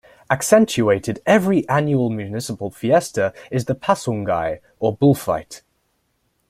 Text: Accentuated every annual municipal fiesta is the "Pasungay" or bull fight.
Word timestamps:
Accentuated 0.31 1.21
every 1.27 1.69
annual 1.69 2.09
municipal 2.09 2.71
fiesta 2.71 3.35
is 3.51 3.65
the 3.65 3.75
"Pasungay" 3.75 4.59
or 4.79 4.97
bull 4.97 5.13
fight. 5.13 5.61